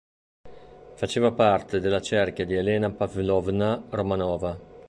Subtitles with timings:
[0.95, 4.57] Faceva parte della cerchia di Elena Pavlovna Romanova.